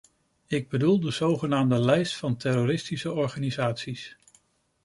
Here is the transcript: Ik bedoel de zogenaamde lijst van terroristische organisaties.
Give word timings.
Ik 0.47 0.69
bedoel 0.69 0.99
de 0.99 1.11
zogenaamde 1.11 1.79
lijst 1.79 2.15
van 2.15 2.37
terroristische 2.37 3.11
organisaties. 3.11 4.17